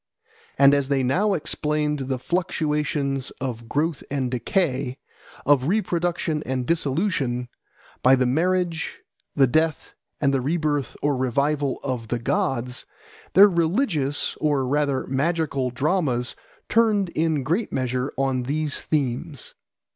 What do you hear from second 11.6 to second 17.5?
of the gods, their religious or rather magical dramas turned in